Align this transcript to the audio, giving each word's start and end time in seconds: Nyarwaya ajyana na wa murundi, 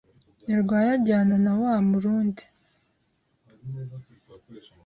Nyarwaya 0.47 0.89
ajyana 0.97 1.35
na 1.45 1.53
wa 1.61 1.73
murundi, 1.89 2.43